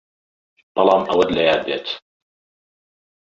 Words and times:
بەڵام 0.75 1.03
ئەوەت 1.09 1.29
لە 1.35 1.41
یاد 1.49 1.61
بێت 1.67 1.87